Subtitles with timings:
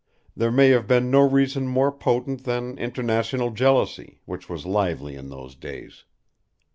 [0.35, 5.29] There may have been no reason more potent than international jealousy, which was lively in
[5.29, 6.05] those days.